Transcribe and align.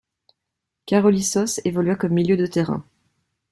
Károly 0.87 1.21
Sós 1.21 1.57
évolua 1.63 1.95
comme 1.95 2.13
milieu 2.13 2.35
de 2.35 2.47
terrain. 2.47 2.83